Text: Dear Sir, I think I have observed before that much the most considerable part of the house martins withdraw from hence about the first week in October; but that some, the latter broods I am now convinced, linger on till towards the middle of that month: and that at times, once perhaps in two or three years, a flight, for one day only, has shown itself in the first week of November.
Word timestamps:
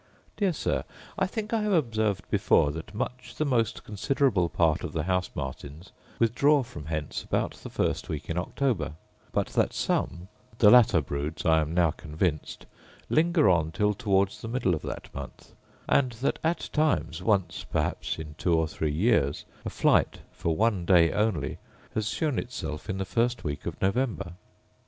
Dear 0.35 0.51
Sir, 0.51 0.83
I 1.19 1.27
think 1.27 1.53
I 1.53 1.61
have 1.61 1.73
observed 1.73 2.27
before 2.31 2.71
that 2.71 2.91
much 2.95 3.35
the 3.37 3.45
most 3.45 3.83
considerable 3.83 4.49
part 4.49 4.83
of 4.83 4.93
the 4.93 5.03
house 5.03 5.29
martins 5.35 5.91
withdraw 6.17 6.63
from 6.63 6.85
hence 6.87 7.21
about 7.21 7.51
the 7.53 7.69
first 7.69 8.09
week 8.09 8.27
in 8.27 8.35
October; 8.35 8.93
but 9.31 9.49
that 9.49 9.73
some, 9.73 10.27
the 10.57 10.71
latter 10.71 11.01
broods 11.01 11.45
I 11.45 11.61
am 11.61 11.75
now 11.75 11.91
convinced, 11.91 12.65
linger 13.11 13.47
on 13.47 13.71
till 13.71 13.93
towards 13.93 14.41
the 14.41 14.47
middle 14.47 14.73
of 14.73 14.81
that 14.81 15.13
month: 15.13 15.53
and 15.87 16.13
that 16.13 16.39
at 16.43 16.71
times, 16.73 17.21
once 17.21 17.63
perhaps 17.71 18.17
in 18.17 18.33
two 18.39 18.55
or 18.55 18.67
three 18.67 18.91
years, 18.91 19.45
a 19.63 19.69
flight, 19.69 20.21
for 20.31 20.55
one 20.55 20.83
day 20.83 21.11
only, 21.11 21.59
has 21.93 22.09
shown 22.09 22.39
itself 22.39 22.89
in 22.89 22.97
the 22.97 23.05
first 23.05 23.43
week 23.43 23.67
of 23.67 23.79
November. 23.83 24.33